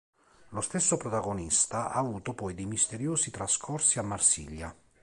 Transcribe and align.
Lo 0.49 0.61
stesso 0.61 0.97
protagonista 0.97 1.91
ha 1.91 1.99
avuto 1.99 2.33
poi 2.33 2.55
dei 2.55 2.65
misteriosi 2.65 3.29
trascorsi 3.29 3.99
a 3.99 4.01
Marsiglia... 4.01 4.75